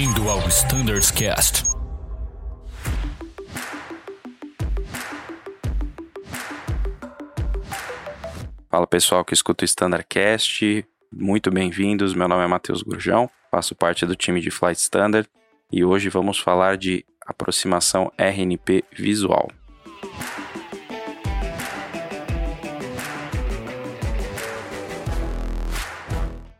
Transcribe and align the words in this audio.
Bem-vindo 0.00 0.30
ao 0.30 0.38
Standards 0.48 1.10
Cast. 1.10 1.62
Fala 8.70 8.86
pessoal 8.86 9.22
que 9.26 9.34
escuta 9.34 9.62
o 9.62 9.66
Standardcast, 9.66 10.86
muito 11.12 11.50
bem-vindos. 11.50 12.14
Meu 12.14 12.26
nome 12.26 12.42
é 12.42 12.46
Matheus 12.46 12.80
Gurjão, 12.80 13.28
faço 13.50 13.74
parte 13.74 14.06
do 14.06 14.16
time 14.16 14.40
de 14.40 14.50
Flight 14.50 14.80
Standard 14.80 15.28
e 15.70 15.84
hoje 15.84 16.08
vamos 16.08 16.38
falar 16.38 16.78
de 16.78 17.04
aproximação 17.26 18.10
RNP 18.16 18.82
visual. 18.90 19.50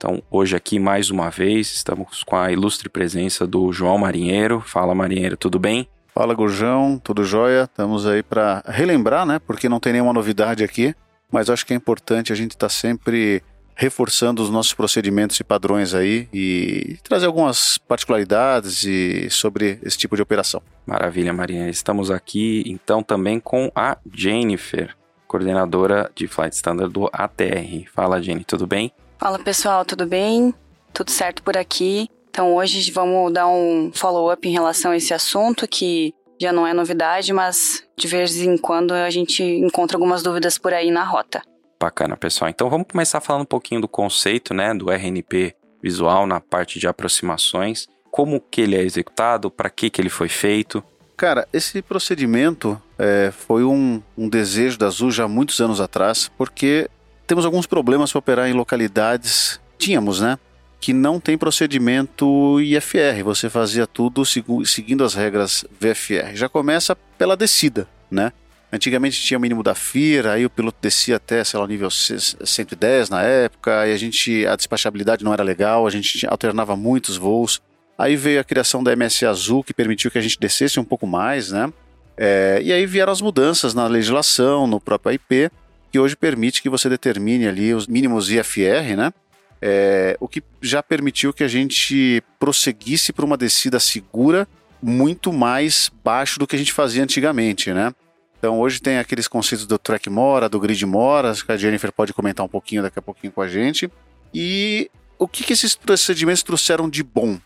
Então, 0.01 0.23
hoje 0.31 0.57
aqui 0.57 0.79
mais 0.79 1.11
uma 1.11 1.29
vez 1.29 1.71
estamos 1.75 2.25
com 2.25 2.35
a 2.35 2.51
ilustre 2.51 2.89
presença 2.89 3.47
do 3.47 3.71
João 3.71 3.99
Marinheiro. 3.99 4.59
Fala 4.59 4.95
Marinheiro, 4.95 5.37
tudo 5.37 5.59
bem? 5.59 5.87
Fala 6.15 6.33
Gurjão, 6.33 6.99
tudo 6.99 7.23
jóia? 7.23 7.65
Estamos 7.65 8.07
aí 8.07 8.23
para 8.23 8.65
relembrar, 8.67 9.27
né? 9.27 9.39
Porque 9.39 9.69
não 9.69 9.79
tem 9.79 9.93
nenhuma 9.93 10.15
novidade 10.15 10.65
aqui, 10.65 10.95
mas 11.31 11.51
acho 11.51 11.67
que 11.67 11.75
é 11.75 11.77
importante 11.77 12.33
a 12.33 12.35
gente 12.35 12.53
estar 12.53 12.69
tá 12.69 12.73
sempre 12.73 13.43
reforçando 13.77 14.43
os 14.43 14.49
nossos 14.49 14.73
procedimentos 14.73 15.39
e 15.39 15.45
padrões 15.45 15.93
aí 15.93 16.27
e 16.33 16.97
trazer 17.03 17.27
algumas 17.27 17.77
particularidades 17.77 18.85
e 18.85 19.29
sobre 19.29 19.79
esse 19.83 19.99
tipo 19.99 20.17
de 20.17 20.23
operação. 20.23 20.63
Maravilha, 20.87 21.35
Marinha. 21.35 21.69
Estamos 21.69 22.11
aqui 22.11 22.63
então 22.65 23.03
também 23.03 23.39
com 23.39 23.71
a 23.75 23.99
Jennifer, 24.11 24.97
coordenadora 25.29 26.11
de 26.15 26.27
Flight 26.27 26.57
Standard 26.57 26.91
do 26.91 27.11
ATR. 27.13 27.85
Fala, 27.93 28.23
Jenny, 28.23 28.45
tudo 28.45 28.67
bem? 28.67 28.91
Fala 29.21 29.39
pessoal, 29.39 29.85
tudo 29.85 30.07
bem? 30.07 30.55
Tudo 30.95 31.11
certo 31.11 31.43
por 31.43 31.55
aqui? 31.55 32.09
Então 32.31 32.55
hoje 32.55 32.91
vamos 32.91 33.31
dar 33.31 33.47
um 33.49 33.93
follow-up 33.93 34.49
em 34.49 34.51
relação 34.51 34.93
a 34.93 34.97
esse 34.97 35.13
assunto 35.13 35.69
que 35.69 36.15
já 36.41 36.55
não 36.55 36.67
é 36.67 36.73
novidade, 36.73 37.31
mas 37.31 37.85
de 37.99 38.09
vez 38.09 38.35
em 38.41 38.57
quando 38.57 38.93
a 38.95 39.11
gente 39.11 39.43
encontra 39.43 39.99
algumas 39.99 40.23
dúvidas 40.23 40.57
por 40.57 40.73
aí 40.73 40.91
na 40.91 41.05
rota. 41.05 41.43
Bacana, 41.79 42.17
pessoal. 42.17 42.49
Então 42.49 42.71
vamos 42.71 42.87
começar 42.91 43.21
falando 43.21 43.43
um 43.43 43.45
pouquinho 43.45 43.83
do 43.83 43.89
conceito, 43.89 44.55
né, 44.55 44.73
do 44.73 44.91
RNP 44.91 45.55
visual 45.83 46.27
na 46.27 46.41
parte 46.41 46.79
de 46.79 46.89
aproximações, 46.89 47.89
como 48.11 48.41
que 48.41 48.63
ele 48.63 48.75
é 48.75 48.83
executado, 48.83 49.51
para 49.51 49.69
que 49.69 49.91
que 49.91 50.01
ele 50.01 50.09
foi 50.09 50.31
feito. 50.31 50.83
Cara, 51.15 51.47
esse 51.53 51.83
procedimento 51.83 52.81
é, 52.99 53.31
foi 53.31 53.65
um, 53.65 54.03
um 54.17 54.31
desejo 54.31 54.79
da 54.79 54.87
Azul 54.87 55.11
já 55.11 55.25
há 55.25 55.29
muitos 55.29 55.61
anos 55.61 55.79
atrás, 55.79 56.31
porque 56.39 56.89
temos 57.31 57.45
alguns 57.45 57.65
problemas 57.65 58.11
para 58.11 58.19
operar 58.19 58.49
em 58.51 58.53
localidades, 58.53 59.61
tínhamos, 59.79 60.21
né? 60.21 60.37
Que 60.81 60.93
não 60.93 61.21
tem 61.21 61.39
procedimento 61.39 62.61
IFR, 62.61 63.23
você 63.23 63.49
fazia 63.49 63.87
tudo 63.87 64.25
seguindo 64.67 65.05
as 65.05 65.15
regras 65.15 65.65
VFR. 65.79 66.35
Já 66.35 66.49
começa 66.49 66.97
pela 67.17 67.37
descida, 67.37 67.87
né? 68.11 68.33
Antigamente 68.73 69.23
tinha 69.23 69.39
o 69.39 69.41
mínimo 69.41 69.63
da 69.63 69.77
FIR, 69.77 70.27
aí 70.27 70.45
o 70.45 70.51
piloto 70.51 70.79
descia 70.83 71.17
até, 71.19 71.45
sei 71.45 71.61
lá, 71.61 71.69
nível 71.69 71.89
110 71.89 73.11
na 73.11 73.23
época, 73.23 73.87
e 73.87 73.93
a 73.93 73.97
gente, 73.97 74.45
a 74.45 74.57
despachabilidade 74.57 75.25
não 75.25 75.33
era 75.33 75.45
legal, 75.45 75.87
a 75.87 75.91
gente 75.91 76.27
alternava 76.27 76.75
muitos 76.75 77.17
voos. 77.17 77.63
Aí 77.97 78.17
veio 78.17 78.41
a 78.41 78.45
criação 78.45 78.83
da 78.83 78.93
MS 78.93 79.25
Azul, 79.25 79.63
que 79.63 79.73
permitiu 79.73 80.11
que 80.11 80.19
a 80.19 80.23
gente 80.23 80.37
descesse 80.37 80.81
um 80.81 80.85
pouco 80.85 81.07
mais, 81.07 81.53
né? 81.53 81.73
É, 82.17 82.61
e 82.61 82.73
aí 82.73 82.87
vieram 82.87 83.13
as 83.13 83.21
mudanças 83.21 83.73
na 83.73 83.87
legislação, 83.87 84.67
no 84.67 84.81
próprio 84.81 85.15
IP, 85.15 85.49
que 85.91 85.99
hoje 85.99 86.17
permite 86.17 86.63
que 86.63 86.69
você 86.69 86.89
determine 86.89 87.49
ali 87.49 87.75
os 87.75 87.87
mínimos 87.87 88.31
IFR, 88.31 88.97
né? 88.97 89.13
É, 89.61 90.17
o 90.21 90.27
que 90.27 90.43
já 90.63 90.83
permitiu 90.83 91.33
que 91.33 91.45
a 91.45 91.49
gente 91.49 92.23
prosseguisse 92.39 93.13
para 93.13 93.25
uma 93.25 93.37
descida 93.37 93.79
segura 93.79 94.49
muito 94.83 95.33
mais 95.33 95.91
baixo 96.03 96.39
do 96.39 96.47
que 96.47 96.57
a 96.57 96.59
gente 96.59 96.73
fazia 96.73 97.03
antigamente, 97.03 97.73
né? 97.73 97.93
Então 98.39 98.59
hoje 98.59 98.81
tem 98.81 98.99
aqueles 98.99 99.29
conceitos 99.29 99.67
do 99.67 99.79
track 99.79 100.09
mora, 100.09 100.49
do 100.49 100.59
grid 100.59 100.87
mora, 100.87 101.35
que 101.35 101.53
a 101.53 101.57
Jennifer 101.59 101.93
pode 101.93 102.15
comentar 102.15 102.47
um 102.47 102.49
pouquinho 102.49 102.83
daqui 102.83 102.99
a 102.99 103.03
pouquinho 103.03 103.33
com 103.33 103.43
a 103.43 103.49
gente. 103.49 103.91
E 104.33 104.91
o 105.19 105.29
que, 105.29 105.45
que 105.45 105.53
esses 105.53 105.77
procedimentos 105.77 106.43
trouxeram 106.43 106.89
de 106.89 107.03
bom? 107.03 107.39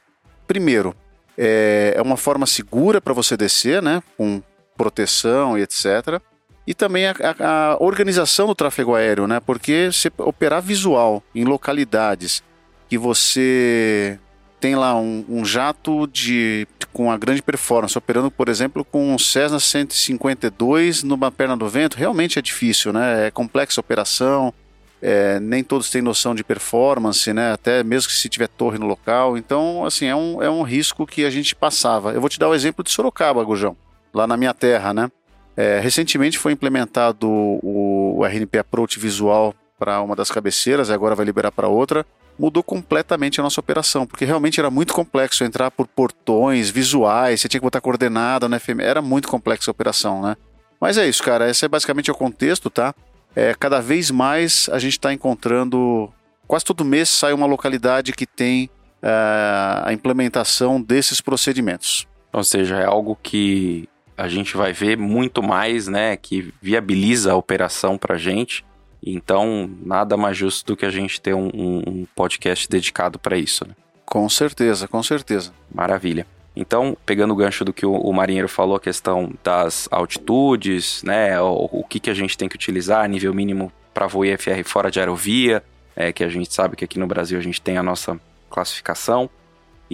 Primeiro, 0.47 0.95
é, 1.37 1.95
é 1.97 2.03
uma 2.03 2.17
forma 2.17 2.47
segura 2.47 3.01
para 3.01 3.13
você 3.13 3.37
descer, 3.37 3.83
né? 3.83 4.01
Com 4.17 4.41
proteção 4.77 5.59
e 5.59 5.63
etc 5.63 6.23
e 6.67 6.75
também 6.75 7.07
a, 7.07 7.15
a, 7.39 7.73
a, 7.73 7.77
organização 7.83 8.47
do 8.47 8.55
tráfego 8.55 8.95
aéreo, 8.95 9.27
né? 9.27 9.41
Porque 9.41 9.91
você 9.93 10.11
operar 10.19 10.63
visual 10.63 11.23
em 11.35 11.45
localidades 11.45 12.43
que 12.89 12.97
você 12.97 14.19
tem 14.61 14.75
lá 14.75 14.95
um, 14.97 15.25
um 15.29 15.45
jato 15.45 16.07
de 16.07 16.67
com 16.93 17.11
a 17.11 17.19
grande 17.19 17.43
performance, 17.43 17.99
operando, 17.99 18.31
por 18.31 18.49
exemplo, 18.49 18.85
com 18.85 19.13
um 19.13 19.19
Cessna 19.19 19.59
152 19.59 21.03
numa 21.03 21.31
perna 21.31 21.57
do 21.57 21.69
vento, 21.69 21.97
realmente 21.97 22.39
é 22.39 22.43
difícil, 22.43 22.93
né? 22.93 23.27
É 23.27 23.31
complexa 23.33 23.81
a 23.81 23.83
operação, 23.83 24.55
é, 25.03 25.41
nem 25.41 25.63
todos 25.63 25.91
têm 25.91 26.01
noção 26.01 26.35
de 26.35 26.45
performance, 26.45 27.31
né? 27.33 27.53
Até 27.53 27.83
mesmo 27.83 28.09
que 28.09 28.15
se 28.15 28.29
tiver 28.29 28.47
torre 28.47 28.79
no 28.79 28.87
local. 28.87 29.37
Então, 29.37 29.85
assim, 29.85 30.07
é 30.07 30.17
um, 30.17 30.41
é 30.41 30.49
um 30.49 30.63
risco 30.63 31.05
que 31.05 31.25
a 31.25 31.31
gente 31.31 31.55
passava. 31.55 32.13
Eu 32.13 32.21
vou 32.21 32.31
te 32.31 32.39
dar 32.39 32.49
o 32.49 32.55
exemplo 32.55 32.83
de 32.85 32.91
Sorocaba, 32.91 33.45
Gujão, 33.45 33.77
lá 34.15 34.27
na 34.27 34.37
minha 34.37 34.55
terra, 34.55 34.95
né? 34.95 35.11
É, 35.57 35.79
recentemente 35.81 36.39
foi 36.39 36.53
implementado 36.53 37.29
o, 37.29 38.19
o 38.19 38.25
RNP 38.25 38.59
Approach 38.59 38.99
visual 38.99 39.55
para 39.79 40.01
uma 40.01 40.17
das 40.17 40.31
cabeceiras, 40.31 40.91
agora 40.91 41.15
vai 41.15 41.25
liberar 41.25 41.53
para 41.53 41.69
outra. 41.69 42.05
Mudou 42.37 42.63
completamente 42.63 43.41
a 43.41 43.45
nossa 43.45 43.61
operação, 43.61 44.07
porque 44.07 44.25
realmente 44.25 44.59
era 44.59 44.71
muito 44.71 44.93
complexo 44.93 45.45
entrar 45.45 45.71
por 45.71 45.87
portões 45.87 46.69
visuais, 46.69 47.41
você 47.41 47.49
tinha 47.49 47.61
que 47.61 47.65
botar 47.65 47.81
coordenada 47.81 48.49
na 48.49 48.59
FM, 48.59 48.81
era 48.81 49.01
muito 49.01 49.29
complexa 49.29 49.71
a 49.71 49.73
operação, 49.73 50.21
né? 50.21 50.37
Mas 50.81 50.99
é 50.99 51.09
isso, 51.09 51.23
cara, 51.23 51.49
esse 51.49 51.65
é 51.65 51.69
basicamente 51.69 52.11
o 52.11 52.15
contexto, 52.15 52.69
tá? 52.69 52.93
É, 53.37 53.55
cada 53.55 53.81
vez 53.81 54.11
mais 54.11 54.69
a 54.73 54.79
gente 54.81 54.93
está 54.95 55.13
encontrando, 55.13 56.13
quase 56.47 56.65
todo 56.65 56.85
mês 56.85 57.09
sai 57.09 57.33
uma 57.33 57.47
localidade 57.47 58.13
que 58.13 58.27
tem 58.27 58.69
uh, 59.03 59.85
a 59.85 59.93
implementação 59.93 60.83
desses 60.83 61.21
procedimentos. 61.21 62.07
Ou 62.33 62.43
seja, 62.43 62.77
é 62.77 62.85
algo 62.85 63.17
que 63.23 63.89
a 64.17 64.29
gente 64.29 64.57
vai 64.57 64.73
ver 64.73 64.97
muito 64.97 65.43
mais, 65.43 65.89
né, 65.89 66.17
que 66.17 66.53
viabiliza 66.61 67.33
a 67.33 67.37
operação 67.37 67.99
para 67.99 68.15
a 68.15 68.19
gente. 68.19 68.65
Então, 69.05 69.71
nada 69.85 70.17
mais 70.17 70.37
justo 70.37 70.67
do 70.67 70.77
que 70.77 70.87
a 70.87 70.91
gente 70.91 71.21
ter 71.21 71.35
um, 71.35 71.51
um 71.55 72.07
podcast 72.15 72.69
dedicado 72.69 73.19
para 73.19 73.37
isso. 73.37 73.67
Né? 73.67 73.75
Com 74.07 74.29
certeza, 74.29 74.89
com 74.89 75.03
certeza. 75.03 75.53
Maravilha. 75.73 76.27
Então, 76.57 76.97
pegando 77.05 77.33
o 77.33 77.37
gancho 77.37 77.65
do 77.65 77.73
que 77.73 77.85
o, 77.85 77.93
o 77.93 78.13
marinheiro 78.13 78.49
falou, 78.49 78.77
a 78.77 78.81
questão 78.81 79.33
das 79.43 79.89
altitudes, 79.91 81.03
né, 81.03 81.41
o, 81.41 81.69
o, 81.73 81.85
que, 81.85 81.99
que 81.99 82.11
a 82.11 82.15
gente 82.15 82.39
tem 82.39 82.49
que 82.49 82.55
utilizar, 82.55 83.09
nível 83.09 83.35
mínimo 83.35 83.73
para 83.93 84.07
voo 84.07 84.25
IFR 84.25 84.63
fora 84.65 84.91
de 84.91 85.01
aerovia, 85.01 85.63
é, 85.97 86.13
que 86.13 86.23
a 86.23 86.29
gente 86.29 86.53
sabe 86.53 86.77
que 86.77 86.85
aqui 86.85 86.99
no 86.99 87.07
Brasil 87.07 87.39
a 87.39 87.43
gente 87.43 87.61
tem 87.61 87.77
a 87.77 87.83
nossa 87.83 88.19
classificação 88.49 89.29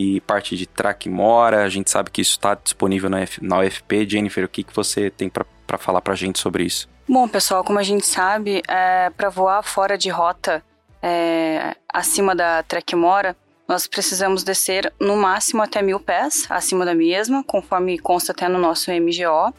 e 0.00 0.20
parte 0.22 0.56
de 0.56 0.66
track 0.66 1.10
mora. 1.10 1.62
A 1.62 1.68
gente 1.68 1.90
sabe 1.90 2.10
que 2.10 2.22
isso 2.22 2.32
está 2.32 2.54
disponível 2.54 3.10
na, 3.10 3.20
F, 3.20 3.44
na 3.44 3.58
UFP. 3.58 4.08
Jennifer, 4.08 4.44
o 4.44 4.48
que, 4.48 4.64
que 4.64 4.74
você 4.74 5.10
tem 5.10 5.28
para 5.28 5.78
falar 5.78 6.00
para 6.00 6.14
a 6.14 6.16
gente 6.16 6.38
sobre 6.38 6.64
isso? 6.64 6.88
Bom, 7.06 7.28
pessoal, 7.28 7.62
como 7.62 7.78
a 7.78 7.82
gente 7.82 8.06
sabe, 8.06 8.62
é, 8.66 9.10
para 9.10 9.28
voar 9.28 9.62
fora 9.62 9.98
de 9.98 10.08
rota 10.08 10.62
é, 11.02 11.76
acima 11.92 12.34
da 12.34 12.62
track 12.62 12.96
mora, 12.96 13.36
nós 13.68 13.86
precisamos 13.86 14.42
descer 14.42 14.92
no 14.98 15.16
máximo 15.16 15.62
até 15.62 15.82
mil 15.82 16.00
pés 16.00 16.46
acima 16.48 16.84
da 16.84 16.94
mesma, 16.94 17.44
conforme 17.44 17.98
consta 17.98 18.32
até 18.32 18.48
no 18.48 18.58
nosso 18.58 18.90
MGO 18.90 19.52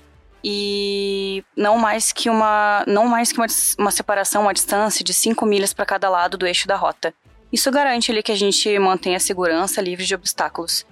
e 0.44 1.44
não 1.56 1.78
mais 1.78 2.12
que 2.12 2.30
uma 2.30 2.84
não 2.88 3.06
mais 3.06 3.32
que 3.32 3.40
uma, 3.40 3.46
uma 3.78 3.92
separação, 3.92 4.42
uma 4.42 4.54
distância 4.54 5.04
de 5.04 5.14
5 5.14 5.46
milhas 5.46 5.72
para 5.72 5.86
cada 5.86 6.10
lado 6.10 6.38
do 6.38 6.48
eixo 6.48 6.68
da 6.68 6.76
rota. 6.76 7.14
Isso 7.52 7.70
garante 7.70 8.12
ali 8.12 8.24
que 8.24 8.32
a 8.32 8.36
gente 8.36 8.80
mantenha 8.80 9.18
a 9.18 9.20
segurança 9.20 9.82
livre 9.82 10.06
de 10.06 10.16
obstáculos. 10.16 10.86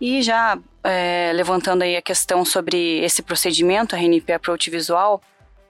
E 0.00 0.20
já 0.20 0.58
é, 0.84 1.32
levantando 1.34 1.82
aí 1.82 1.96
a 1.96 2.02
questão 2.02 2.44
sobre 2.44 2.98
esse 3.04 3.22
procedimento, 3.22 3.94
a 3.94 3.98
RNP 3.98 4.32
Approach 4.32 4.68
Visual, 4.68 5.22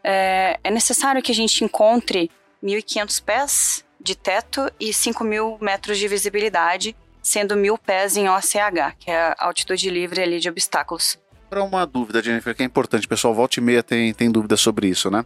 é, 0.02 0.58
é 0.64 0.70
necessário 0.70 1.22
que 1.22 1.30
a 1.30 1.34
gente 1.34 1.62
encontre 1.62 2.30
1.500 2.62 3.22
pés 3.22 3.84
de 4.00 4.16
teto 4.16 4.70
e 4.80 4.90
5.000 4.90 5.58
metros 5.60 5.98
de 5.98 6.08
visibilidade, 6.08 6.96
sendo 7.22 7.54
1.000 7.54 7.78
pés 7.78 8.16
em 8.16 8.28
OCH, 8.28 8.96
que 8.98 9.10
é 9.10 9.16
a 9.16 9.36
altitude 9.38 9.88
livre 9.90 10.20
ali 10.20 10.40
de 10.40 10.48
obstáculos. 10.48 11.18
Para 11.48 11.62
uma 11.62 11.86
dúvida, 11.86 12.22
Jennifer, 12.22 12.54
que 12.54 12.62
é 12.62 12.66
importante, 12.66 13.06
pessoal, 13.06 13.34
volta 13.34 13.60
e 13.60 13.62
meia 13.62 13.82
tem, 13.82 14.12
tem 14.12 14.30
dúvida 14.30 14.56
sobre 14.56 14.88
isso, 14.88 15.10
né? 15.10 15.24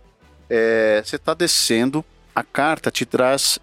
É, 0.50 1.02
você 1.04 1.16
está 1.16 1.32
descendo, 1.32 2.04
a 2.34 2.42
carta 2.42 2.90
te 2.90 3.06
traz 3.06 3.58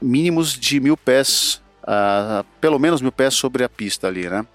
mínimos 0.00 0.52
de 0.52 0.80
mil 0.80 0.96
pés, 0.96 1.62
uh, 1.82 2.44
pelo 2.60 2.78
menos 2.78 3.00
mil 3.00 3.12
pés 3.12 3.34
sobre 3.34 3.64
a 3.64 3.68
pista 3.68 4.06
ali, 4.06 4.28
né? 4.28 4.46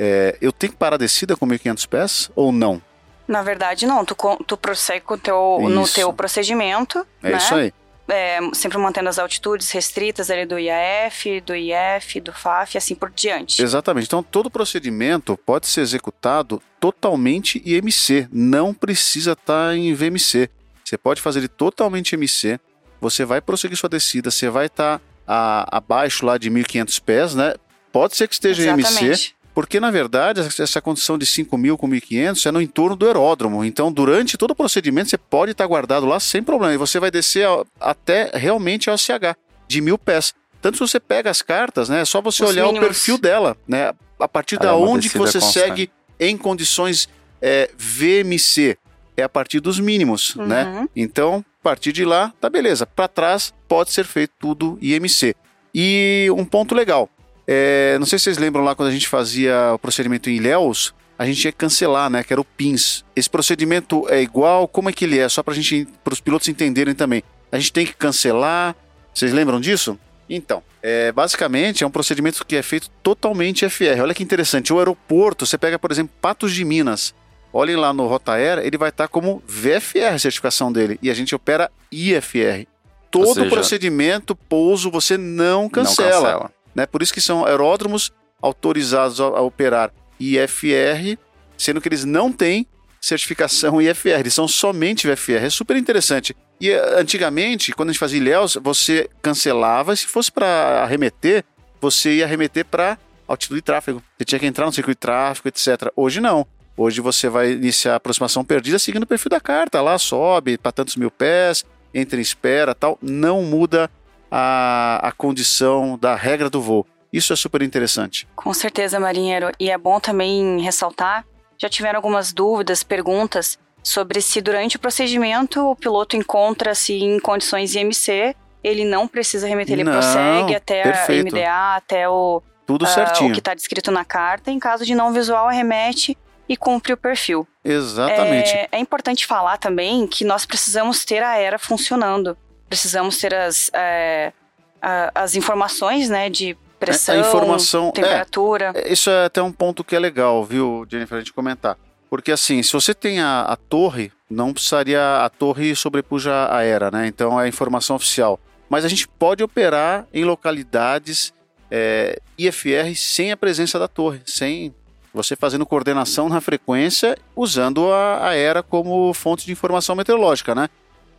É, 0.00 0.38
eu 0.40 0.52
tenho 0.52 0.72
que 0.72 0.78
parar 0.78 0.94
a 0.94 0.98
descida 0.98 1.36
com 1.36 1.44
1.500 1.44 1.88
pés 1.88 2.30
ou 2.36 2.52
não? 2.52 2.80
Na 3.26 3.42
verdade, 3.42 3.84
não. 3.84 4.04
Tu, 4.04 4.14
tu 4.46 4.56
prossegue 4.56 5.04
com 5.04 5.18
teu, 5.18 5.58
no 5.60 5.86
teu 5.88 6.12
procedimento. 6.12 7.04
É 7.20 7.32
né? 7.32 7.36
isso 7.36 7.54
aí. 7.54 7.72
é, 8.08 8.38
sempre 8.54 8.78
mantendo 8.78 9.08
as 9.08 9.18
altitudes 9.18 9.70
restritas 9.72 10.30
ali 10.30 10.46
do 10.46 10.58
IAF, 10.58 11.40
do 11.40 11.54
IF, 11.54 12.20
do 12.20 12.32
FAF 12.32 12.76
e 12.76 12.78
assim 12.78 12.94
por 12.94 13.10
diante. 13.10 13.60
Exatamente. 13.60 14.06
Então, 14.06 14.22
todo 14.22 14.48
procedimento 14.48 15.36
pode 15.36 15.66
ser 15.66 15.80
executado 15.80 16.62
totalmente 16.78 17.60
IMC, 17.66 18.28
não 18.32 18.72
precisa 18.72 19.32
estar 19.32 19.76
em 19.76 19.92
VMC. 19.92 20.48
Você 20.84 20.96
pode 20.96 21.20
fazer 21.20 21.40
ele 21.40 21.48
totalmente 21.48 22.12
IMC, 22.14 22.58
você 23.00 23.24
vai 23.24 23.40
prosseguir 23.40 23.76
sua 23.76 23.88
descida, 23.88 24.30
você 24.30 24.48
vai 24.48 24.66
estar 24.66 25.00
a, 25.26 25.76
abaixo 25.76 26.24
lá 26.26 26.38
de 26.38 26.50
1.500 26.50 27.00
pés, 27.02 27.34
né? 27.34 27.54
Pode 27.92 28.16
ser 28.16 28.28
que 28.28 28.34
esteja 28.34 28.62
Exatamente. 28.62 29.04
em 29.04 29.06
IMC, 29.08 29.30
porque 29.54 29.80
na 29.80 29.90
verdade 29.90 30.40
essa 30.40 30.80
condição 30.80 31.18
de 31.18 31.26
5.000 31.26 31.76
com 31.76 31.88
1.500 31.88 32.46
é 32.46 32.50
no 32.52 32.60
entorno 32.62 32.94
do 32.96 33.06
aeródromo. 33.06 33.64
Então, 33.64 33.90
durante 33.90 34.36
todo 34.36 34.52
o 34.52 34.54
procedimento, 34.54 35.10
você 35.10 35.18
pode 35.18 35.52
estar 35.52 35.66
guardado 35.66 36.06
lá 36.06 36.20
sem 36.20 36.42
problema. 36.42 36.74
E 36.74 36.76
você 36.78 37.00
vai 37.00 37.10
descer 37.10 37.46
a- 37.46 37.64
até 37.80 38.30
realmente 38.34 38.88
a 38.90 38.94
OCH, 38.94 39.36
de 39.66 39.80
mil 39.80 39.98
pés. 39.98 40.32
Tanto 40.60 40.76
se 40.76 40.80
você 40.80 40.98
pega 41.00 41.30
as 41.30 41.40
cartas, 41.42 41.88
né? 41.88 42.00
É 42.00 42.04
só 42.04 42.20
você 42.20 42.42
Os 42.44 42.50
olhar 42.50 42.64
o 42.64 42.68
mínimos. 42.68 42.88
perfil 42.88 43.16
dela, 43.18 43.56
né? 43.66 43.92
A 44.18 44.28
partir 44.28 44.56
Ela 44.56 44.64
da 44.64 44.70
é 44.72 44.74
onde 44.74 45.08
que 45.08 45.16
você 45.18 45.38
constante. 45.40 45.52
segue 45.68 45.90
em 46.18 46.36
condições 46.36 47.08
é, 47.40 47.70
VMC. 47.76 48.76
É 49.16 49.22
a 49.24 49.28
partir 49.28 49.58
dos 49.60 49.80
mínimos, 49.80 50.34
né? 50.36 50.64
Uhum. 50.64 50.88
Então, 50.94 51.44
a 51.60 51.62
partir 51.62 51.92
de 51.92 52.04
lá, 52.04 52.32
tá 52.40 52.48
beleza. 52.48 52.86
Para 52.86 53.08
trás, 53.08 53.52
pode 53.66 53.92
ser 53.92 54.04
feito 54.04 54.32
tudo 54.38 54.78
IMC. 54.80 55.34
E 55.74 56.28
um 56.36 56.44
ponto 56.44 56.74
legal. 56.74 57.08
é, 57.46 57.96
não 57.98 58.06
sei 58.06 58.18
se 58.18 58.24
vocês 58.24 58.38
lembram 58.38 58.64
lá 58.64 58.74
quando 58.74 58.88
a 58.88 58.92
gente 58.92 59.08
fazia 59.08 59.72
o 59.74 59.78
procedimento 59.78 60.28
em 60.28 60.36
Ilhéus, 60.36 60.94
a 61.18 61.26
gente 61.26 61.42
que 61.42 61.52
cancelar, 61.52 62.08
né? 62.08 62.22
Que 62.22 62.32
era 62.32 62.40
o 62.40 62.44
PINS. 62.44 63.04
Esse 63.16 63.28
procedimento 63.28 64.06
é 64.08 64.22
igual? 64.22 64.68
Como 64.68 64.88
é 64.88 64.92
que 64.92 65.04
ele 65.04 65.18
é? 65.18 65.28
Só 65.28 65.42
para 65.42 65.52
gente, 65.52 65.88
para 66.04 66.12
os 66.12 66.20
pilotos 66.20 66.48
entenderem 66.48 66.94
também. 66.94 67.24
A 67.50 67.58
gente 67.58 67.72
tem 67.72 67.84
que 67.84 67.94
cancelar. 67.94 68.76
Vocês 69.12 69.32
lembram 69.32 69.60
disso? 69.60 69.98
Então, 70.30 70.62
é, 70.80 71.10
basicamente 71.10 71.82
é 71.82 71.86
um 71.86 71.90
procedimento 71.90 72.46
que 72.46 72.54
é 72.54 72.62
feito 72.62 72.88
totalmente 73.02 73.68
FR. 73.68 74.00
Olha 74.00 74.14
que 74.14 74.22
interessante. 74.22 74.72
O 74.72 74.78
aeroporto, 74.78 75.44
você 75.44 75.58
pega, 75.58 75.76
por 75.76 75.90
exemplo, 75.90 76.14
Patos 76.20 76.54
de 76.54 76.64
Minas. 76.64 77.12
Olhem 77.52 77.76
lá 77.76 77.92
no 77.92 78.06
Rotaer, 78.06 78.58
ele 78.58 78.76
vai 78.76 78.90
estar 78.90 79.08
como 79.08 79.42
VFR 79.46 80.14
a 80.14 80.18
certificação 80.18 80.70
dele. 80.72 80.98
E 81.02 81.10
a 81.10 81.14
gente 81.14 81.34
opera 81.34 81.70
IFR. 81.90 82.66
Todo 83.10 83.34
seja- 83.34 83.48
procedimento, 83.50 84.36
pouso, 84.36 84.90
você 84.90 85.16
não 85.16 85.62
Não 85.62 85.68
cancela 85.70 86.10
cancela. 86.12 86.52
né? 86.74 86.84
Por 86.86 87.02
isso 87.02 87.12
que 87.14 87.20
são 87.22 87.46
aeródromos 87.46 88.12
autorizados 88.42 89.20
a, 89.20 89.24
a 89.24 89.40
operar 89.40 89.90
IFR, 90.20 91.18
sendo 91.56 91.80
que 91.80 91.88
eles 91.88 92.04
não 92.04 92.30
têm 92.32 92.66
certificação 93.00 93.80
IFR, 93.82 94.20
eles 94.20 94.34
são 94.34 94.46
somente 94.46 95.06
VFR. 95.08 95.44
É 95.44 95.50
super 95.50 95.76
interessante. 95.76 96.36
E 96.60 96.70
eh, 96.70 97.00
antigamente, 97.00 97.72
quando 97.72 97.88
a 97.88 97.92
gente 97.92 98.00
fazia 98.00 98.18
Ilhéus, 98.18 98.56
você 98.60 99.08
cancelava, 99.22 99.94
se 99.96 100.06
fosse 100.06 100.30
para 100.30 100.82
arremeter, 100.82 101.44
você 101.80 102.16
ia 102.16 102.24
arremeter 102.24 102.64
para 102.64 102.98
altitude 103.26 103.60
de 103.60 103.64
tráfego. 103.64 104.02
Você 104.18 104.24
tinha 104.24 104.38
que 104.38 104.46
entrar 104.46 104.66
no 104.66 104.72
circuito 104.72 104.96
de 104.98 105.00
tráfego, 105.02 105.48
etc. 105.48 105.90
Hoje 105.96 106.20
não. 106.20 106.46
Hoje 106.78 107.00
você 107.00 107.28
vai 107.28 107.50
iniciar 107.50 107.94
a 107.94 107.96
aproximação 107.96 108.44
perdida 108.44 108.78
seguindo 108.78 109.02
o 109.02 109.06
perfil 109.06 109.28
da 109.30 109.40
carta. 109.40 109.82
Lá 109.82 109.98
sobe 109.98 110.56
para 110.56 110.70
tantos 110.70 110.94
mil 110.94 111.10
pés, 111.10 111.64
entra 111.92 112.18
em 112.18 112.22
espera 112.22 112.72
tal. 112.72 112.96
Não 113.02 113.42
muda 113.42 113.90
a, 114.30 115.00
a 115.08 115.10
condição 115.10 115.98
da 115.98 116.14
regra 116.14 116.48
do 116.48 116.62
voo. 116.62 116.86
Isso 117.12 117.32
é 117.32 117.36
super 117.36 117.62
interessante. 117.62 118.28
Com 118.36 118.54
certeza, 118.54 119.00
marinheiro. 119.00 119.50
E 119.58 119.70
é 119.70 119.76
bom 119.76 119.98
também 119.98 120.60
ressaltar, 120.60 121.26
já 121.60 121.68
tiveram 121.68 121.98
algumas 121.98 122.32
dúvidas, 122.32 122.84
perguntas 122.84 123.58
sobre 123.82 124.20
se 124.20 124.40
durante 124.40 124.76
o 124.76 124.78
procedimento 124.78 125.60
o 125.60 125.74
piloto 125.74 126.16
encontra-se 126.16 126.92
em 126.92 127.18
condições 127.18 127.74
IMC, 127.74 128.36
ele 128.62 128.84
não 128.84 129.08
precisa 129.08 129.48
remeter, 129.48 129.72
ele 129.72 129.84
Não, 129.84 129.92
prossegue 129.92 130.54
até 130.54 130.82
perfeito. 130.82 131.34
a 131.34 131.38
MDA, 131.38 131.76
até 131.76 132.08
o, 132.08 132.42
Tudo 132.66 132.84
ah, 132.84 132.88
certinho. 132.88 133.30
o 133.30 133.32
que 133.32 133.38
está 133.40 133.54
descrito 133.54 133.90
na 133.90 134.04
carta. 134.04 134.50
Em 134.50 134.58
caso 134.58 134.84
de 134.84 134.94
não 134.94 135.12
visual, 135.12 135.48
arremete 135.48 136.16
e 136.48 136.56
cumpre 136.56 136.92
o 136.92 136.96
perfil. 136.96 137.46
Exatamente. 137.64 138.50
É, 138.50 138.68
é 138.72 138.78
importante 138.78 139.26
falar 139.26 139.58
também 139.58 140.06
que 140.06 140.24
nós 140.24 140.46
precisamos 140.46 141.04
ter 141.04 141.22
a 141.22 141.36
era 141.36 141.58
funcionando. 141.58 142.36
Precisamos 142.68 143.18
ter 143.18 143.34
as, 143.34 143.70
é, 143.74 144.32
a- 144.80 145.10
as 145.14 145.34
informações 145.34 146.08
né, 146.08 146.28
de 146.30 146.56
pressão, 146.78 147.14
a 147.16 147.18
informação- 147.18 147.88
é. 147.88 147.92
temperatura. 147.92 148.72
É, 148.74 148.92
Isso 148.92 149.10
é 149.10 149.24
até 149.26 149.42
um 149.42 149.52
ponto 149.52 149.82
que 149.84 149.94
é 149.96 149.98
legal, 149.98 150.44
viu, 150.44 150.86
Jennifer, 150.90 151.16
a 151.16 151.20
gente 151.20 151.32
comentar. 151.32 151.76
Porque 152.10 152.32
assim, 152.32 152.62
se 152.62 152.72
você 152.72 152.94
tem 152.94 153.20
a, 153.20 153.42
a 153.42 153.56
torre, 153.56 154.10
não 154.30 154.52
precisaria 154.54 155.22
a 155.24 155.28
torre 155.28 155.74
sobrepuja 155.76 156.48
a 156.50 156.62
era, 156.62 156.90
né? 156.90 157.06
Então 157.06 157.38
é 157.38 157.44
a 157.44 157.48
informação 157.48 157.96
oficial. 157.96 158.40
Mas 158.70 158.84
a 158.84 158.88
gente 158.88 159.06
pode 159.08 159.42
operar 159.42 160.06
em 160.12 160.24
localidades 160.24 161.32
é, 161.70 162.18
IFR 162.38 162.94
sem 162.96 163.30
a 163.32 163.36
presença 163.36 163.78
da 163.78 163.88
torre, 163.88 164.20
sem 164.24 164.74
você 165.22 165.34
fazendo 165.34 165.66
coordenação 165.66 166.28
na 166.28 166.40
frequência, 166.40 167.18
usando 167.34 167.92
a, 167.92 168.28
a 168.28 168.34
era 168.34 168.62
como 168.62 169.12
fonte 169.12 169.44
de 169.44 169.52
informação 169.52 169.96
meteorológica, 169.96 170.54
né? 170.54 170.68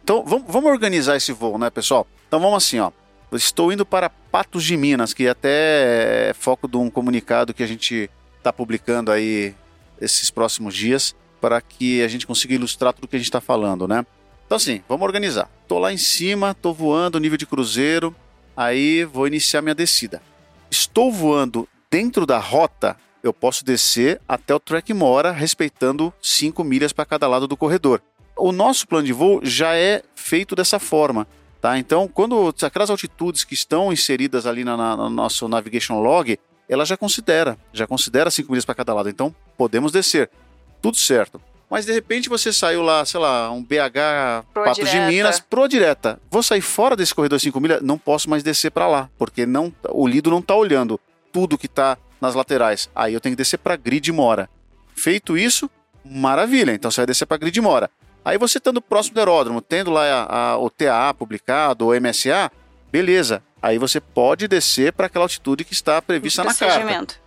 Então 0.03 0.23
vamos, 0.25 0.45
vamos 0.47 0.71
organizar 0.71 1.17
esse 1.17 1.31
voo, 1.33 1.57
né, 1.57 1.69
pessoal? 1.69 2.07
Então 2.27 2.39
vamos 2.39 2.57
assim, 2.57 2.79
ó. 2.79 2.91
Estou 3.33 3.71
indo 3.71 3.85
para 3.85 4.09
Patos 4.09 4.63
de 4.63 4.75
Minas, 4.75 5.13
que 5.13 5.27
até 5.27 6.29
é 6.29 6.33
foco 6.33 6.67
de 6.67 6.77
um 6.77 6.89
comunicado 6.89 7.53
que 7.53 7.61
a 7.61 7.67
gente 7.67 8.09
está 8.37 8.51
publicando 8.51 9.11
aí 9.11 9.53
esses 10.01 10.31
próximos 10.31 10.73
dias, 10.73 11.13
para 11.41 11.61
que 11.61 12.01
a 12.01 12.07
gente 12.07 12.25
consiga 12.25 12.55
ilustrar 12.55 12.93
tudo 12.93 13.07
que 13.07 13.15
a 13.15 13.19
gente 13.19 13.27
está 13.27 13.41
falando, 13.41 13.87
né? 13.87 14.05
Então 14.45 14.55
assim, 14.55 14.81
vamos 14.87 15.05
organizar. 15.05 15.49
Tô 15.67 15.77
lá 15.77 15.91
em 15.93 15.97
cima, 15.97 16.55
tô 16.55 16.73
voando 16.73 17.19
nível 17.19 17.37
de 17.37 17.45
cruzeiro, 17.45 18.15
aí 18.55 19.03
vou 19.03 19.27
iniciar 19.27 19.61
minha 19.61 19.75
descida. 19.75 20.21
Estou 20.71 21.11
voando 21.11 21.67
dentro 21.91 22.25
da 22.25 22.39
rota, 22.39 22.95
eu 23.23 23.33
posso 23.33 23.63
descer 23.65 24.21
até 24.27 24.53
o 24.53 24.59
track 24.59 24.93
mora, 24.93 25.31
respeitando 25.31 26.13
5 26.21 26.63
milhas 26.63 26.93
para 26.93 27.05
cada 27.05 27.27
lado 27.27 27.47
do 27.47 27.57
corredor. 27.57 28.01
O 28.37 28.51
nosso 28.51 28.87
plano 28.87 29.05
de 29.05 29.13
voo 29.13 29.41
já 29.43 29.75
é 29.75 30.01
feito 30.15 30.55
dessa 30.55 30.79
forma. 30.79 31.27
Tá? 31.61 31.77
Então, 31.77 32.07
quando 32.07 32.53
aquelas 32.63 32.89
altitudes 32.89 33.43
que 33.43 33.53
estão 33.53 33.91
inseridas 33.91 34.45
ali 34.45 34.63
na, 34.63 34.77
na- 34.77 34.95
no 34.95 35.09
nosso 35.09 35.47
navigation 35.49 35.99
log, 35.99 36.39
ela 36.69 36.85
já 36.85 36.95
considera, 36.95 37.57
já 37.73 37.85
considera 37.85 38.31
5 38.31 38.49
milhas 38.49 38.63
para 38.63 38.75
cada 38.75 38.93
lado. 38.93 39.09
Então, 39.09 39.35
podemos 39.57 39.91
descer. 39.91 40.29
Tudo 40.81 40.95
certo. 40.95 41.41
Mas 41.69 41.85
de 41.85 41.91
repente 41.91 42.29
você 42.29 42.53
saiu 42.53 42.81
lá, 42.81 43.03
sei 43.05 43.19
lá, 43.19 43.51
um 43.51 43.61
BH 43.61 44.45
Pro 44.53 44.63
Patos 44.63 44.85
de 44.85 44.89
direta. 44.89 45.07
Minas, 45.11 45.39
pro 45.39 45.67
direta. 45.67 46.19
Vou 46.31 46.41
sair 46.41 46.61
fora 46.61 46.95
desse 46.95 47.13
corredor 47.13 47.39
5 47.39 47.59
milhas, 47.59 47.81
não 47.81 47.97
posso 47.97 48.29
mais 48.29 48.41
descer 48.41 48.71
para 48.71 48.87
lá, 48.87 49.09
porque 49.19 49.45
não, 49.45 49.71
o 49.89 50.07
Lido 50.07 50.31
não 50.31 50.41
tá 50.41 50.55
olhando 50.55 50.99
tudo 51.31 51.57
que 51.59 51.67
tá 51.67 51.95
nas 52.21 52.35
laterais. 52.35 52.89
Aí 52.95 53.13
eu 53.13 53.19
tenho 53.19 53.33
que 53.35 53.41
descer 53.41 53.57
para 53.57 53.75
grid 53.75 54.11
mora. 54.11 54.49
Feito 54.95 55.37
isso, 55.37 55.69
maravilha. 56.03 56.71
Então 56.73 56.89
você 56.91 57.01
vai 57.01 57.07
descer 57.07 57.25
para 57.25 57.37
grid 57.37 57.59
mora. 57.61 57.89
Aí 58.23 58.37
você 58.37 58.57
estando 58.57 58.81
próximo 58.81 59.15
do 59.15 59.19
aeródromo, 59.19 59.61
tendo 59.61 59.91
lá 59.91 60.03
a- 60.05 60.35
a- 60.51 60.57
o 60.57 60.69
TAA 60.69 61.13
publicado, 61.13 61.87
o 61.87 61.93
MSA, 61.93 62.51
beleza. 62.91 63.41
Aí 63.61 63.77
você 63.77 63.99
pode 63.99 64.47
descer 64.47 64.93
para 64.93 65.07
aquela 65.07 65.25
altitude 65.25 65.63
que 65.63 65.73
está 65.73 66.01
prevista 66.01 66.43
na 66.43 66.53
carta. 66.53 66.75
procedimento. 66.81 67.19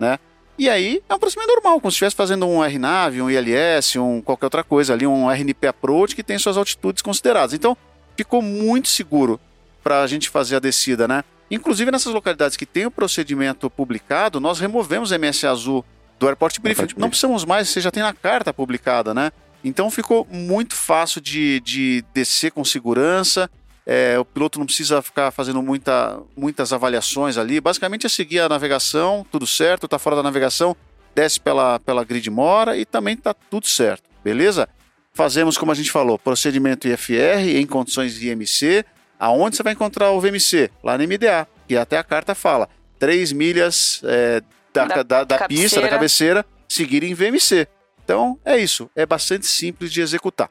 E 0.57 0.69
aí 0.69 1.01
é 1.09 1.15
um 1.15 1.19
procedimento 1.19 1.51
normal, 1.53 1.79
como 1.79 1.91
se 1.91 1.95
estivesse 1.95 2.15
fazendo 2.15 2.47
um 2.47 2.63
RNAV, 2.63 3.21
um 3.21 3.29
ILS, 3.29 3.95
um 3.97 4.21
qualquer 4.21 4.45
outra 4.45 4.63
coisa 4.63 4.93
ali, 4.93 5.05
um 5.07 5.29
RNP 5.29 5.67
Approach 5.67 6.15
que 6.15 6.23
tem 6.23 6.37
suas 6.37 6.57
altitudes 6.57 7.01
consideradas. 7.01 7.53
Então 7.53 7.75
ficou 8.15 8.41
muito 8.41 8.87
seguro 8.87 9.39
para 9.83 10.01
a 10.03 10.07
gente 10.07 10.29
fazer 10.29 10.55
a 10.55 10.59
descida, 10.59 11.07
né? 11.07 11.23
Inclusive 11.53 11.91
nessas 11.91 12.11
localidades 12.11 12.57
que 12.57 12.65
tem 12.65 12.87
o 12.87 12.91
procedimento 12.91 13.69
publicado, 13.69 14.39
nós 14.39 14.59
removemos 14.59 15.11
MS 15.11 15.45
azul 15.45 15.85
do 16.17 16.27
Airport 16.27 16.59
Briefing. 16.59 16.81
Airport 16.81 16.99
Não 16.99 17.09
precisamos 17.09 17.45
mais, 17.45 17.69
você 17.69 17.79
já 17.79 17.91
tem 17.91 18.01
na 18.01 18.11
carta 18.11 18.51
publicada, 18.51 19.13
né? 19.13 19.31
Então 19.63 19.91
ficou 19.91 20.27
muito 20.31 20.75
fácil 20.75 21.21
de, 21.21 21.59
de 21.59 22.03
descer 22.11 22.51
com 22.51 22.65
segurança. 22.65 23.49
É, 23.85 24.17
o 24.17 24.25
piloto 24.25 24.57
não 24.57 24.65
precisa 24.65 25.01
ficar 25.01 25.29
fazendo 25.29 25.61
muita, 25.61 26.19
muitas 26.35 26.73
avaliações 26.73 27.37
ali. 27.37 27.61
Basicamente 27.61 28.07
é 28.07 28.09
seguir 28.09 28.39
a 28.39 28.49
navegação, 28.49 29.23
tudo 29.31 29.45
certo, 29.45 29.87
tá 29.87 29.99
fora 29.99 30.15
da 30.15 30.23
navegação, 30.23 30.75
desce 31.13 31.39
pela, 31.39 31.79
pela 31.79 32.03
grid 32.03 32.27
mora 32.31 32.75
e 32.75 32.83
também 32.83 33.15
tá 33.15 33.31
tudo 33.33 33.67
certo, 33.67 34.09
beleza? 34.23 34.67
Fazemos, 35.13 35.55
como 35.55 35.71
a 35.71 35.75
gente 35.75 35.91
falou, 35.91 36.17
procedimento 36.17 36.87
IFR 36.87 37.57
em 37.57 37.67
condições 37.67 38.15
de 38.15 38.29
IMC. 38.29 38.83
Aonde 39.23 39.55
você 39.55 39.63
vai 39.63 39.71
encontrar 39.71 40.11
o 40.11 40.19
VMC? 40.19 40.69
Lá 40.83 40.97
no 40.97 41.05
MDA, 41.05 41.47
que 41.65 41.77
até 41.77 41.97
a 41.97 42.03
carta 42.03 42.35
fala. 42.35 42.67
3 42.99 43.31
milhas 43.31 44.01
é, 44.03 44.41
da, 44.73 44.83
Da 44.85 45.03
da, 45.03 45.23
da 45.23 45.47
pista, 45.47 45.79
da 45.79 45.87
cabeceira. 45.87 46.45
seguir 46.67 47.03
em 47.05 47.13
VMC. 47.13 47.65
Então 48.03 48.37
é 48.43 48.57
isso, 48.57 48.89
é 48.93 49.05
bastante 49.05 49.45
simples 49.45 49.93
de 49.93 50.01
executar. 50.01 50.49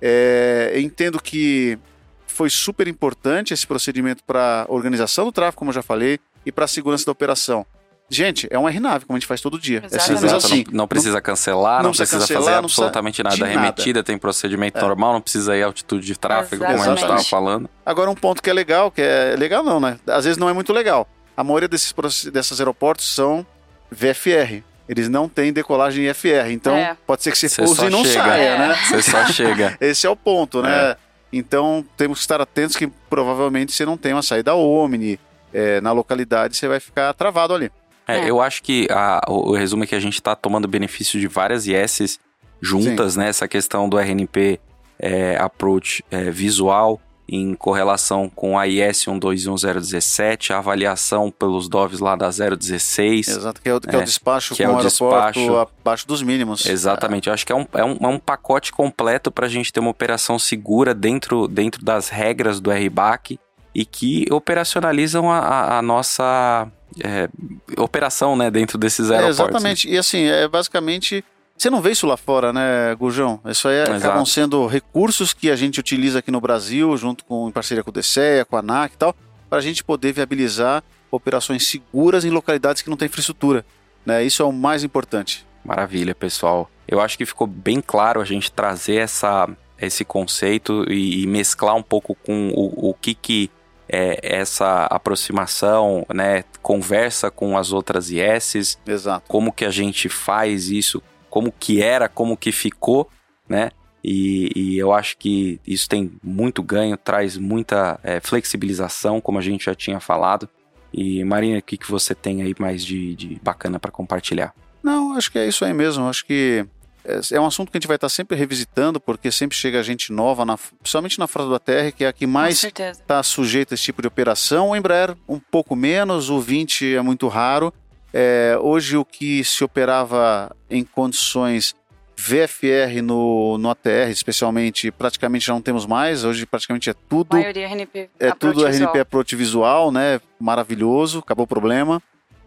É, 0.00 0.70
eu 0.72 0.80
entendo 0.80 1.20
que 1.20 1.78
foi 2.26 2.48
super 2.48 2.88
importante 2.88 3.52
esse 3.52 3.66
procedimento 3.66 4.24
para 4.24 4.64
a 4.66 4.72
organização 4.72 5.26
do 5.26 5.32
tráfego, 5.32 5.58
como 5.58 5.68
eu 5.68 5.74
já 5.74 5.82
falei, 5.82 6.18
e 6.46 6.50
para 6.50 6.64
a 6.64 6.68
segurança 6.68 7.04
da 7.04 7.12
operação. 7.12 7.66
Gente, 8.10 8.46
é 8.50 8.58
um 8.58 8.68
RNAV, 8.68 9.06
como 9.06 9.16
a 9.16 9.18
gente 9.18 9.26
faz 9.26 9.40
todo 9.40 9.58
dia. 9.58 9.78
É 9.82 9.86
Exatamente. 9.86 10.04
simples 10.06 10.24
Exato, 10.24 10.46
assim. 10.46 10.64
não, 10.68 10.78
não 10.78 10.88
precisa 10.88 11.20
cancelar, 11.22 11.78
não, 11.78 11.84
não 11.84 11.90
precisa 11.96 12.18
cancelar, 12.18 12.42
fazer 12.44 12.50
não 12.56 12.64
absolutamente 12.64 13.22
nada. 13.22 13.36
nada. 13.36 13.50
Remetida, 13.50 14.02
tem 14.02 14.18
procedimento 14.18 14.78
normal, 14.80 15.14
não 15.14 15.20
precisa 15.20 15.56
ir 15.56 15.62
à 15.62 15.66
altitude 15.66 16.06
de 16.06 16.18
tráfego, 16.18 16.64
como 16.64 16.74
a 16.74 16.76
gente 16.76 16.82
estava 16.86 16.98
Exatamente. 17.14 17.30
falando. 17.30 17.70
Agora, 17.84 18.10
um 18.10 18.14
ponto 18.14 18.42
que 18.42 18.50
é 18.50 18.52
legal, 18.52 18.90
que 18.90 19.00
é 19.00 19.34
legal 19.36 19.64
não, 19.64 19.80
né? 19.80 19.98
Às 20.06 20.24
vezes 20.24 20.36
não 20.38 20.48
é 20.48 20.52
muito 20.52 20.72
legal. 20.72 21.08
A 21.36 21.42
maioria 21.42 21.66
desses, 21.68 21.92
desses 22.32 22.60
aeroportos 22.60 23.12
são 23.12 23.44
VFR. 23.90 24.62
Eles 24.88 25.08
não 25.08 25.28
têm 25.28 25.50
decolagem 25.52 26.04
IFR. 26.06 26.50
Então, 26.50 26.76
É. 26.76 26.96
pode 27.06 27.22
ser 27.22 27.32
que 27.32 27.38
você 27.38 27.48
Você 27.48 27.62
pouse 27.62 27.86
e 27.86 27.90
não 27.90 28.04
chega. 28.04 28.22
saia, 28.22 28.42
É. 28.42 28.58
né? 28.58 28.74
Você 28.90 29.02
só 29.10 29.24
chega. 29.26 29.76
Esse 29.80 30.06
é 30.06 30.10
o 30.10 30.14
ponto, 30.16 30.60
né? 30.62 30.94
Então, 31.32 31.84
temos 31.96 32.18
que 32.18 32.22
estar 32.24 32.40
atentos 32.40 32.76
que 32.76 32.86
provavelmente 33.08 33.72
você 33.72 33.84
não 33.86 33.96
tem 33.96 34.12
uma 34.12 34.22
saída 34.22 34.54
Omni. 34.54 35.18
é, 35.52 35.80
na 35.80 35.90
localidade, 35.92 36.56
você 36.56 36.68
vai 36.68 36.78
ficar 36.80 37.12
travado 37.14 37.54
ali. 37.54 37.70
É, 38.06 38.18
É. 38.18 38.30
Eu 38.30 38.40
acho 38.40 38.62
que 38.62 38.86
a- 38.90 39.20
o, 39.28 39.50
o 39.50 39.54
resumo 39.54 39.84
é 39.84 39.86
que 39.86 39.94
a 39.94 40.00
gente 40.00 40.14
está 40.14 40.34
tomando 40.34 40.68
benefício 40.68 41.18
de 41.18 41.26
várias 41.26 41.66
ISs 41.66 42.18
juntas, 42.60 43.16
né? 43.16 43.28
Essa 43.28 43.46
questão 43.48 43.88
do 43.88 43.98
RNP 43.98 44.58
é, 44.98 45.36
approach 45.38 46.04
é, 46.10 46.30
visual 46.30 47.00
em 47.26 47.54
correlação 47.54 48.28
com 48.28 48.58
a 48.58 48.66
IS 48.68 49.06
121017, 49.06 50.52
a 50.52 50.58
avaliação 50.58 51.30
pelos 51.30 51.68
DOVs 51.68 51.98
lá 52.00 52.14
da 52.16 52.28
016. 52.30 53.28
Exato, 53.28 53.60
que 53.62 53.68
é 53.68 53.74
o, 53.74 53.80
que 53.80 53.94
é 53.94 53.98
o 53.98 54.02
É, 54.02 54.04
despacho 54.04 54.54
que 54.54 54.62
é 54.62 54.66
com 54.66 54.72
o 54.72 54.76
o 54.76 54.78
aeroporto 54.78 55.40
despacho. 55.40 55.56
abaixo 55.82 56.06
dos 56.06 56.22
mínimos. 56.22 56.66
Exatamente, 56.66 57.28
eu 57.28 57.32
acho 57.34 57.46
que 57.46 57.52
é 57.52 57.56
um, 57.56 57.66
é 57.72 57.84
um, 57.84 57.96
é 58.00 58.06
um 58.08 58.18
pacote 58.18 58.72
completo 58.72 59.30
para 59.30 59.46
a 59.46 59.48
gente 59.48 59.72
ter 59.72 59.80
uma 59.80 59.90
operação 59.90 60.38
segura 60.38 60.94
dentro, 60.94 61.48
dentro 61.48 61.82
das 61.84 62.08
regras 62.10 62.60
do 62.60 62.70
RBAC 62.70 63.38
e 63.74 63.84
que 63.84 64.26
operacionalizam 64.30 65.30
a, 65.30 65.78
a- 65.78 65.82
nossa 65.82 66.68
é, 67.02 67.28
operação 67.76 68.36
né, 68.36 68.50
dentro 68.50 68.78
desses 68.78 69.10
É, 69.10 69.14
aeroportos. 69.16 69.38
exatamente. 69.40 69.88
E 69.90 69.98
assim, 69.98 70.24
é 70.24 70.46
basicamente. 70.48 71.24
Você 71.56 71.70
não 71.70 71.80
vê 71.80 71.92
isso 71.92 72.06
lá 72.06 72.16
fora, 72.16 72.52
né, 72.52 72.94
Gurjão? 72.96 73.40
Isso 73.46 73.68
aí 73.68 73.82
Exato. 73.82 73.96
acabam 73.96 74.26
sendo 74.26 74.66
recursos 74.66 75.32
que 75.32 75.50
a 75.50 75.56
gente 75.56 75.78
utiliza 75.78 76.18
aqui 76.18 76.30
no 76.30 76.40
Brasil, 76.40 76.96
junto 76.96 77.24
com 77.24 77.48
em 77.48 77.52
parceria 77.52 77.82
com 77.84 77.90
o 77.90 77.92
DCEA, 77.92 78.44
com 78.44 78.56
a 78.56 78.58
ANAC 78.58 78.94
e 78.94 78.96
tal, 78.98 79.14
para 79.48 79.58
a 79.58 79.62
gente 79.62 79.84
poder 79.84 80.12
viabilizar 80.12 80.82
operações 81.12 81.66
seguras 81.68 82.24
em 82.24 82.30
localidades 82.30 82.82
que 82.82 82.90
não 82.90 82.96
têm 82.96 83.06
infraestrutura. 83.06 83.64
Né? 84.04 84.24
Isso 84.24 84.42
é 84.42 84.44
o 84.44 84.52
mais 84.52 84.82
importante. 84.82 85.46
Maravilha, 85.64 86.12
pessoal. 86.14 86.68
Eu 86.88 87.00
acho 87.00 87.16
que 87.16 87.24
ficou 87.24 87.46
bem 87.46 87.80
claro 87.80 88.20
a 88.20 88.24
gente 88.24 88.50
trazer 88.50 88.96
essa, 88.96 89.48
esse 89.80 90.04
conceito 90.04 90.84
e, 90.90 91.22
e 91.22 91.26
mesclar 91.28 91.76
um 91.76 91.82
pouco 91.84 92.16
com 92.16 92.48
o, 92.48 92.90
o 92.90 92.94
que, 92.94 93.14
que 93.14 93.48
é 93.94 94.18
essa 94.22 94.86
aproximação, 94.86 96.04
né, 96.12 96.44
conversa 96.60 97.30
com 97.30 97.56
as 97.56 97.72
outras 97.72 98.10
ISs, 98.10 98.78
Exato. 98.86 99.24
como 99.28 99.52
que 99.52 99.64
a 99.64 99.70
gente 99.70 100.08
faz 100.08 100.68
isso, 100.68 101.02
como 101.30 101.52
que 101.52 101.80
era, 101.80 102.08
como 102.08 102.36
que 102.36 102.50
ficou, 102.50 103.08
né? 103.48 103.70
E, 104.02 104.50
e 104.54 104.78
eu 104.78 104.92
acho 104.92 105.16
que 105.16 105.58
isso 105.66 105.88
tem 105.88 106.12
muito 106.22 106.62
ganho, 106.62 106.96
traz 106.96 107.38
muita 107.38 107.98
é, 108.02 108.20
flexibilização, 108.20 109.20
como 109.20 109.38
a 109.38 109.42
gente 109.42 109.64
já 109.64 109.74
tinha 109.74 109.98
falado. 109.98 110.48
E 110.92 111.24
Marina, 111.24 111.58
o 111.58 111.62
que, 111.62 111.78
que 111.78 111.90
você 111.90 112.14
tem 112.14 112.42
aí 112.42 112.54
mais 112.58 112.84
de, 112.84 113.14
de 113.14 113.40
bacana 113.42 113.80
para 113.80 113.90
compartilhar? 113.90 114.54
Não, 114.82 115.16
acho 115.16 115.32
que 115.32 115.38
é 115.38 115.48
isso 115.48 115.64
aí 115.64 115.72
mesmo. 115.72 116.06
Acho 116.06 116.26
que 116.26 116.66
é 117.04 117.36
é 117.36 117.40
um 117.40 117.46
assunto 117.46 117.70
que 117.70 117.76
a 117.76 117.80
gente 117.80 117.88
vai 117.88 117.96
estar 117.96 118.08
sempre 118.08 118.36
revisitando, 118.36 118.98
porque 118.98 119.30
sempre 119.30 119.56
chega 119.56 119.82
gente 119.82 120.12
nova, 120.12 120.44
na, 120.44 120.56
principalmente 120.56 121.18
na 121.18 121.26
frota 121.26 121.48
do 121.48 121.54
ATR, 121.54 121.92
que 121.94 122.04
é 122.04 122.08
a 122.08 122.12
que 122.12 122.26
mais 122.26 122.64
está 122.64 123.22
sujeito 123.22 123.72
a 123.72 123.74
esse 123.74 123.84
tipo 123.84 124.00
de 124.00 124.08
operação. 124.08 124.70
O 124.70 124.76
Embraer, 124.76 125.14
um 125.28 125.38
pouco 125.38 125.76
menos, 125.76 126.30
o 126.30 126.40
20 126.40 126.94
é 126.94 127.02
muito 127.02 127.28
raro. 127.28 127.72
É, 128.12 128.56
hoje, 128.60 128.96
o 128.96 129.04
que 129.04 129.42
se 129.44 129.64
operava 129.64 130.54
em 130.70 130.84
condições 130.84 131.74
VFR 132.16 133.02
no, 133.02 133.58
no 133.58 133.68
ATR, 133.70 134.08
especialmente, 134.10 134.90
praticamente 134.90 135.46
já 135.46 135.52
não 135.52 135.60
temos 135.60 135.84
mais. 135.84 136.24
Hoje, 136.24 136.46
praticamente 136.46 136.88
é 136.88 136.94
tudo. 137.08 137.36
maioria 137.36 137.66
RNP. 137.66 138.10
É 138.18 138.30
tudo. 138.32 138.66
RNP 138.66 139.00
Approach 139.00 139.34
Visual, 139.34 139.90
né? 139.90 140.20
Maravilhoso, 140.38 141.18
acabou 141.18 141.44
o 141.44 141.48
problema. 141.48 142.00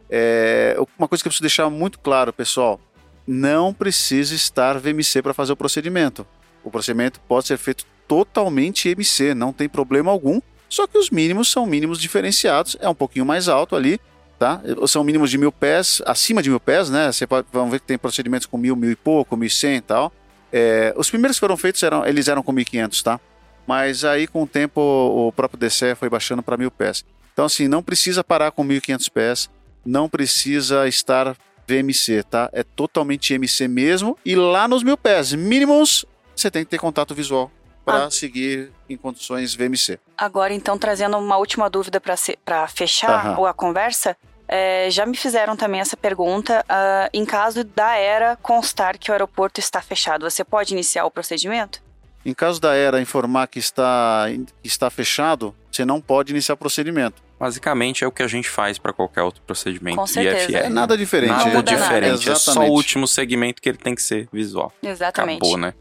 É, 0.09 0.77
uma 0.97 1.07
coisa 1.07 1.21
que 1.21 1.27
eu 1.27 1.31
preciso 1.31 1.43
deixar 1.43 1.69
muito 1.69 1.99
claro, 1.99 2.31
pessoal: 2.31 2.79
não 3.27 3.73
precisa 3.73 4.33
estar 4.33 4.79
VMC 4.79 5.21
para 5.21 5.33
fazer 5.33 5.51
o 5.51 5.57
procedimento. 5.57 6.25
O 6.63 6.71
procedimento 6.71 7.19
pode 7.27 7.47
ser 7.47 7.57
feito 7.57 7.85
totalmente 8.07 8.87
MC, 8.89 9.33
não 9.33 9.51
tem 9.51 9.67
problema 9.67 10.11
algum. 10.11 10.39
Só 10.69 10.87
que 10.87 10.97
os 10.97 11.09
mínimos 11.09 11.49
são 11.51 11.65
mínimos 11.65 11.99
diferenciados, 11.99 12.77
é 12.79 12.87
um 12.89 12.95
pouquinho 12.95 13.25
mais 13.25 13.47
alto 13.47 13.75
ali, 13.75 13.99
tá? 14.37 14.61
São 14.87 15.03
mínimos 15.03 15.29
de 15.29 15.37
mil 15.37 15.51
pés, 15.51 16.01
acima 16.05 16.41
de 16.41 16.49
mil 16.49 16.59
pés, 16.59 16.89
né? 16.89 17.11
Você 17.11 17.25
pode, 17.25 17.47
vamos 17.51 17.71
ver 17.71 17.79
que 17.79 17.85
tem 17.85 17.97
procedimentos 17.97 18.45
com 18.45 18.57
mil, 18.57 18.75
mil 18.75 18.91
e 18.91 18.95
pouco, 18.95 19.35
mil 19.37 19.47
e 19.47 19.49
cem 19.49 19.77
e 19.77 19.81
tal. 19.81 20.11
É, 20.51 20.93
os 20.97 21.09
primeiros 21.09 21.37
que 21.37 21.41
foram 21.41 21.57
feitos 21.57 21.83
eram, 21.83 22.05
eles 22.05 22.27
eram 22.27 22.43
com 22.43 22.53
1.500, 22.53 23.01
tá? 23.01 23.19
Mas 23.65 24.05
aí 24.05 24.27
com 24.27 24.43
o 24.43 24.47
tempo 24.47 24.79
o 24.81 25.31
próprio 25.31 25.59
DCE 25.59 25.95
foi 25.95 26.09
baixando 26.09 26.41
para 26.41 26.57
mil 26.57 26.71
pés. 26.71 27.03
Então 27.33 27.45
assim, 27.45 27.67
não 27.67 27.83
precisa 27.83 28.23
parar 28.23 28.51
com 28.51 28.65
1.500 28.65 29.09
pés, 29.11 29.49
não 29.85 30.07
precisa 30.09 30.87
estar 30.87 31.35
VMC, 31.67 32.23
tá? 32.23 32.49
É 32.53 32.63
totalmente 32.63 33.33
MC 33.33 33.67
mesmo. 33.67 34.17
E 34.25 34.35
lá 34.35 34.67
nos 34.67 34.83
mil 34.83 34.97
pés 34.97 35.33
mínimos, 35.33 36.05
você 36.35 36.49
tem 36.49 36.63
que 36.63 36.69
ter 36.69 36.77
contato 36.79 37.13
visual 37.13 37.51
para 37.85 38.05
Ah. 38.05 38.11
seguir 38.11 38.71
em 38.89 38.95
condições 38.97 39.53
VMC. 39.53 39.99
Agora, 40.17 40.53
então, 40.53 40.77
trazendo 40.77 41.17
uma 41.17 41.37
última 41.37 41.69
dúvida 41.69 41.99
para 42.01 42.67
fechar 42.67 43.25
Aham. 43.27 43.47
a 43.49 43.53
conversa, 43.53 44.15
é, 44.47 44.89
já 44.89 45.05
me 45.05 45.15
fizeram 45.17 45.55
também 45.57 45.81
essa 45.81 45.97
pergunta. 45.97 46.63
ah, 46.69 47.09
em 47.13 47.25
caso 47.25 47.63
da 47.63 47.97
ERA 47.97 48.37
constar 48.41 48.97
que 48.97 49.09
o 49.11 49.13
aeroporto 49.13 49.59
está 49.59 49.81
fechado, 49.81 50.29
você 50.29 50.43
pode 50.43 50.73
iniciar 50.73 51.05
o 51.05 51.11
procedimento? 51.11 51.81
Em 52.25 52.33
caso 52.33 52.59
da 52.59 52.75
ERA 52.75 52.99
informar 53.01 53.47
que 53.47 53.59
está, 53.59 54.25
que 54.61 54.67
está 54.67 54.89
fechado, 54.89 55.55
você 55.71 55.85
não 55.85 56.01
pode 56.01 56.31
iniciar 56.33 56.55
o 56.55 56.57
procedimento. 56.57 57.21
Basicamente 57.39 58.03
é 58.03 58.07
o 58.07 58.11
que 58.11 58.23
a 58.23 58.27
gente 58.27 58.49
faz 58.49 58.79
para 58.79 58.91
qualquer 58.91 59.21
outro 59.21 59.41
procedimento 59.43 59.97
Com 59.97 60.07
certeza. 60.07 60.51
IFR. 60.51 60.65
É 60.65 60.69
nada 60.69 60.97
diferente. 60.97 61.29
Nada 61.29 61.45
Não 61.45 61.55
muda 61.57 61.71
nada. 61.71 61.83
diferente, 61.83 62.29
é 62.29 62.35
só 62.35 62.61
o 62.61 62.71
último 62.71 63.07
segmento 63.07 63.61
que 63.61 63.69
ele 63.69 63.77
tem 63.77 63.93
que 63.93 64.01
ser 64.01 64.27
visual. 64.33 64.73
Exatamente. 64.81 65.37
Acabou, 65.37 65.57
né? 65.57 65.73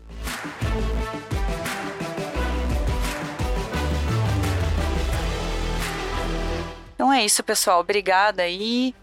Então 6.95 7.13
é 7.13 7.25
isso, 7.25 7.43
pessoal. 7.43 7.81
Obrigada 7.81 8.43
aí. 8.43 8.95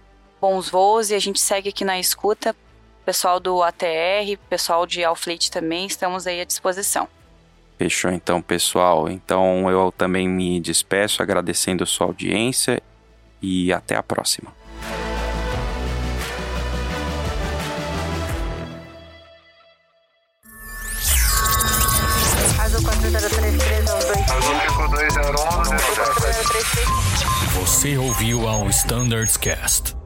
Bons 0.41 0.69
voos 0.69 1.09
e 1.09 1.15
a 1.15 1.19
gente 1.19 1.39
segue 1.39 1.69
aqui 1.69 1.85
na 1.85 1.99
escuta. 1.99 2.55
Pessoal 3.05 3.39
do 3.39 3.61
ATR, 3.61 4.37
pessoal 4.49 4.85
de 4.85 5.03
Alfleet 5.03 5.49
também, 5.49 5.85
estamos 5.85 6.25
aí 6.25 6.39
à 6.39 6.45
disposição. 6.45 7.07
Fechou 7.83 8.11
então, 8.11 8.41
pessoal. 8.41 9.09
Então 9.09 9.69
eu 9.69 9.91
também 9.91 10.25
me 10.25 10.57
despeço 10.57 11.21
agradecendo 11.21 11.83
a 11.83 11.85
sua 11.85 12.07
audiência 12.07 12.81
e 13.41 13.73
até 13.73 13.97
a 13.97 14.01
próxima. 14.01 14.53
Azul 22.57 22.81
4033 22.83 23.89
Você 27.59 27.97
ouviu 27.97 28.47
ao 28.47 28.69
Standards 28.69 29.35
Cast. 29.35 30.02